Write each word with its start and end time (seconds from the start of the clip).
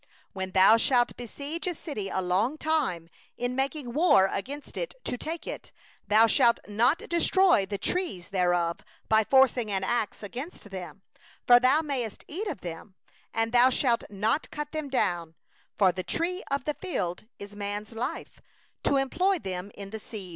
19When 0.35 0.53
thou 0.53 0.77
shalt 0.77 1.15
besiege 1.15 1.67
a 1.67 1.75
city 1.75 2.09
a 2.09 2.21
long 2.21 2.57
time, 2.57 3.07
in 3.37 3.55
making 3.55 3.93
war 3.93 4.25
against 4.33 4.75
it 4.75 4.95
to 5.03 5.15
take 5.15 5.45
it, 5.45 5.71
thou 6.07 6.25
shalt 6.25 6.59
not 6.67 7.07
destroy 7.07 7.67
the 7.67 7.77
trees 7.77 8.29
thereof 8.29 8.79
by 9.09 9.23
wielding 9.31 9.69
an 9.69 9.83
axe 9.83 10.23
against 10.23 10.71
them; 10.71 11.03
for 11.45 11.59
thou 11.59 11.81
mayest 11.81 12.25
eat 12.27 12.47
of 12.47 12.61
them, 12.61 12.95
but 13.31 13.51
thou 13.51 13.69
shalt 13.69 14.03
not 14.09 14.49
cut 14.49 14.71
them 14.71 14.89
down; 14.89 15.35
for 15.75 15.89
is 15.89 15.93
the 15.93 16.03
tree 16.03 16.41
of 16.49 16.65
the 16.65 16.73
field 16.73 17.27
man, 17.53 17.83
that 17.83 17.91
it 17.91 18.33
should 18.83 18.83
be 18.83 19.03
besieged 19.85 19.93
of 19.93 20.09
thee? 20.09 20.29